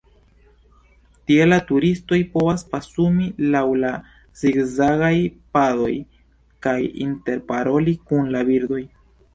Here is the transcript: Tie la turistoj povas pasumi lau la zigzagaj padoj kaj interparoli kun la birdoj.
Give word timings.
Tie 1.31 1.45
la 1.49 1.59
turistoj 1.71 2.19
povas 2.37 2.65
pasumi 2.73 3.29
lau 3.57 3.77
la 3.85 3.93
zigzagaj 4.41 5.15
padoj 5.59 5.95
kaj 6.67 6.79
interparoli 7.09 7.99
kun 8.11 8.37
la 8.37 8.47
birdoj. 8.53 8.87